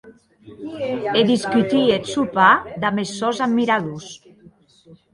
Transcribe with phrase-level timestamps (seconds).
[1.19, 4.13] E discutie eth sopar damb es sòns admiradors.